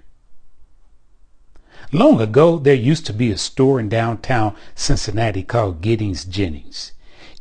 Long 1.92 2.20
ago, 2.20 2.58
there 2.58 2.74
used 2.74 3.06
to 3.06 3.12
be 3.12 3.30
a 3.30 3.38
store 3.38 3.80
in 3.80 3.88
downtown 3.88 4.54
Cincinnati 4.74 5.42
called 5.42 5.80
Giddings 5.80 6.24
Jennings. 6.24 6.92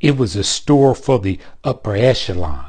It 0.01 0.17
was 0.17 0.35
a 0.35 0.43
store 0.43 0.95
for 0.95 1.19
the 1.19 1.39
upper 1.63 1.95
echelon. 1.95 2.68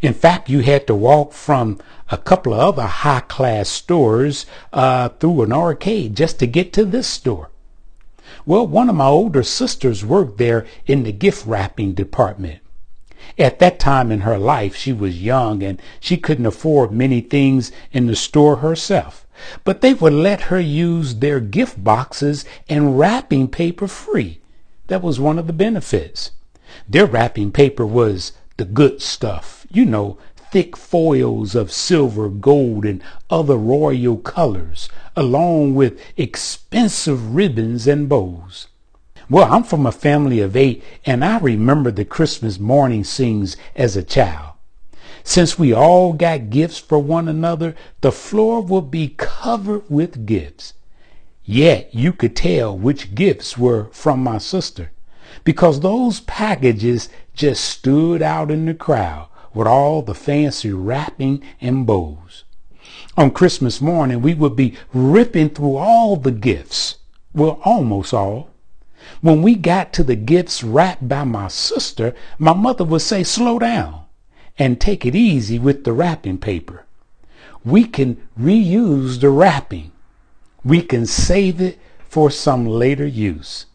In 0.00 0.14
fact, 0.14 0.48
you 0.48 0.60
had 0.60 0.86
to 0.86 0.94
walk 0.94 1.32
from 1.32 1.78
a 2.10 2.16
couple 2.16 2.54
of 2.54 2.60
other 2.60 2.86
high 2.86 3.20
class 3.20 3.68
stores 3.68 4.46
uh, 4.72 5.08
through 5.10 5.42
an 5.42 5.52
arcade 5.52 6.16
just 6.16 6.38
to 6.38 6.46
get 6.46 6.72
to 6.72 6.84
this 6.84 7.06
store. 7.06 7.50
Well, 8.44 8.66
one 8.66 8.88
of 8.88 8.96
my 8.96 9.06
older 9.06 9.42
sisters 9.42 10.04
worked 10.04 10.38
there 10.38 10.66
in 10.86 11.04
the 11.04 11.12
gift 11.12 11.46
wrapping 11.46 11.94
department. 11.94 12.60
At 13.38 13.60
that 13.60 13.78
time 13.78 14.10
in 14.10 14.20
her 14.20 14.36
life, 14.36 14.74
she 14.74 14.92
was 14.92 15.22
young 15.22 15.62
and 15.62 15.80
she 16.00 16.16
couldn't 16.16 16.46
afford 16.46 16.92
many 16.92 17.20
things 17.20 17.70
in 17.92 18.06
the 18.06 18.16
store 18.16 18.56
herself. 18.56 19.26
But 19.64 19.80
they 19.80 19.94
would 19.94 20.12
let 20.12 20.42
her 20.42 20.60
use 20.60 21.16
their 21.16 21.40
gift 21.40 21.82
boxes 21.82 22.44
and 22.68 22.98
wrapping 22.98 23.48
paper 23.48 23.88
free. 23.88 24.40
That 24.88 25.02
was 25.02 25.18
one 25.20 25.38
of 25.38 25.46
the 25.46 25.52
benefits. 25.52 26.32
Their 26.88 27.06
wrapping 27.06 27.52
paper 27.52 27.86
was 27.86 28.32
the 28.56 28.64
good 28.64 29.00
stuff, 29.00 29.66
you 29.70 29.84
know, 29.84 30.18
thick 30.50 30.76
foils 30.76 31.54
of 31.54 31.72
silver, 31.72 32.28
gold, 32.28 32.84
and 32.84 33.02
other 33.30 33.56
royal 33.56 34.18
colors, 34.18 34.88
along 35.16 35.74
with 35.74 35.98
expensive 36.16 37.34
ribbons 37.34 37.86
and 37.86 38.08
bows. 38.08 38.68
Well, 39.30 39.50
I'm 39.50 39.64
from 39.64 39.86
a 39.86 39.92
family 39.92 40.40
of 40.40 40.54
eight, 40.54 40.84
and 41.06 41.24
I 41.24 41.38
remember 41.38 41.90
the 41.90 42.04
Christmas 42.04 42.58
morning 42.58 43.02
scenes 43.02 43.56
as 43.74 43.96
a 43.96 44.02
child. 44.02 44.52
Since 45.24 45.58
we 45.58 45.72
all 45.72 46.12
got 46.12 46.50
gifts 46.50 46.78
for 46.78 46.98
one 46.98 47.28
another, 47.28 47.74
the 48.02 48.12
floor 48.12 48.60
would 48.60 48.90
be 48.90 49.14
covered 49.16 49.84
with 49.88 50.26
gifts. 50.26 50.74
Yet 51.44 51.94
you 51.94 52.12
could 52.12 52.36
tell 52.36 52.76
which 52.76 53.14
gifts 53.14 53.56
were 53.56 53.86
from 53.92 54.22
my 54.22 54.38
sister 54.38 54.92
because 55.44 55.80
those 55.80 56.20
packages 56.20 57.08
just 57.34 57.64
stood 57.64 58.22
out 58.22 58.50
in 58.50 58.66
the 58.66 58.74
crowd 58.74 59.28
with 59.54 59.66
all 59.66 60.02
the 60.02 60.14
fancy 60.14 60.72
wrapping 60.72 61.42
and 61.60 61.86
bows. 61.86 62.44
On 63.16 63.30
Christmas 63.30 63.80
morning, 63.80 64.22
we 64.22 64.34
would 64.34 64.56
be 64.56 64.74
ripping 64.92 65.50
through 65.50 65.76
all 65.76 66.16
the 66.16 66.30
gifts. 66.30 66.96
Well, 67.34 67.60
almost 67.64 68.14
all. 68.14 68.50
When 69.20 69.42
we 69.42 69.54
got 69.54 69.92
to 69.94 70.04
the 70.04 70.16
gifts 70.16 70.62
wrapped 70.62 71.08
by 71.08 71.24
my 71.24 71.48
sister, 71.48 72.14
my 72.38 72.54
mother 72.54 72.84
would 72.84 73.02
say, 73.02 73.22
slow 73.22 73.58
down 73.58 74.04
and 74.58 74.80
take 74.80 75.04
it 75.04 75.14
easy 75.14 75.58
with 75.58 75.84
the 75.84 75.92
wrapping 75.92 76.38
paper. 76.38 76.84
We 77.64 77.84
can 77.84 78.16
reuse 78.38 79.20
the 79.20 79.30
wrapping. 79.30 79.92
We 80.64 80.82
can 80.82 81.06
save 81.06 81.60
it 81.60 81.78
for 82.08 82.30
some 82.30 82.66
later 82.66 83.06
use. 83.06 83.66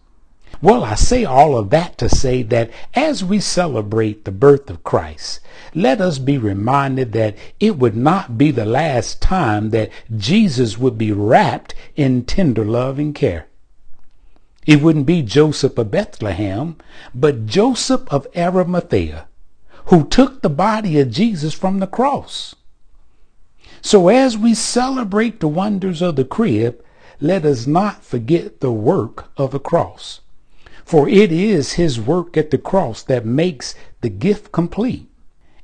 Well, 0.60 0.84
I 0.84 0.96
say 0.96 1.24
all 1.24 1.56
of 1.56 1.70
that 1.70 2.00
to 2.00 2.10
say 2.10 2.42
that 2.44 2.72
as 2.96 3.24
we 3.24 3.40
celebrate 3.40 4.26
the 4.26 4.32
birth 4.32 4.72
of 4.72 4.84
Christ, 4.84 5.40
let 5.76 6.02
us 6.02 6.18
be 6.18 6.40
reminded 6.40 7.12
that 7.12 7.36
it 7.60 7.78
would 7.78 7.96
not 7.96 8.40
be 8.40 8.50
the 8.50 8.66
last 8.66 9.22
time 9.22 9.70
that 9.70 9.92
Jesus 10.16 10.78
would 10.78 10.98
be 10.98 11.12
wrapped 11.12 11.76
in 11.96 12.26
tender 12.26 12.66
love 12.66 12.98
and 12.98 13.14
care. 13.14 13.46
It 14.66 14.82
wouldn't 14.82 15.06
be 15.06 15.22
Joseph 15.22 15.78
of 15.78 15.92
Bethlehem, 15.92 16.76
but 17.14 17.46
Joseph 17.46 18.02
of 18.10 18.28
Arimathea, 18.36 19.28
who 19.86 20.06
took 20.06 20.42
the 20.42 20.50
body 20.50 21.00
of 21.00 21.12
Jesus 21.12 21.54
from 21.54 21.80
the 21.80 21.88
cross. 21.88 22.56
So 23.82 24.10
as 24.10 24.36
we 24.38 24.56
celebrate 24.56 25.40
the 25.40 25.48
wonders 25.48 26.02
of 26.02 26.16
the 26.16 26.26
crib, 26.26 26.84
let 27.22 27.46
us 27.46 27.68
not 27.68 28.04
forget 28.04 28.60
the 28.60 28.72
work 28.72 29.30
of 29.38 29.52
the 29.52 29.60
cross. 29.60 30.22
For 30.88 31.10
it 31.10 31.34
is 31.34 31.74
his 31.74 32.00
work 32.00 32.38
at 32.38 32.50
the 32.50 32.58
cross 32.58 33.04
that 33.04 33.26
makes 33.26 33.76
the 34.00 34.08
gift 34.08 34.54
complete. 34.54 35.10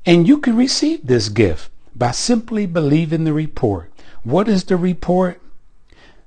And 0.05 0.27
you 0.27 0.37
can 0.37 0.57
receive 0.57 1.07
this 1.07 1.29
gift 1.29 1.71
by 1.95 2.11
simply 2.11 2.65
believing 2.65 3.23
the 3.23 3.31
report. 3.31 3.89
What 4.25 4.49
is 4.49 4.65
the 4.65 4.75
report? 4.75 5.39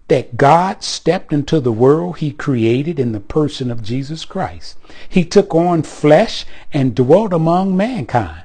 That 0.08 0.38
God 0.38 0.82
stepped 0.82 1.30
into 1.30 1.60
the 1.60 1.72
world 1.72 2.16
he 2.16 2.30
created 2.30 2.98
in 2.98 3.12
the 3.12 3.20
person 3.20 3.70
of 3.70 3.82
Jesus 3.82 4.24
Christ. 4.24 4.78
He 5.06 5.26
took 5.26 5.54
on 5.54 5.82
flesh 5.82 6.46
and 6.72 6.94
dwelt 6.94 7.34
among 7.34 7.76
mankind. 7.76 8.44